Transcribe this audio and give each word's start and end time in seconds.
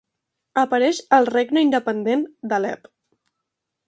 Apareix 0.61 1.01
el 1.17 1.27
regne 1.35 1.63
independent 1.65 2.23
d'Alep. 2.53 2.91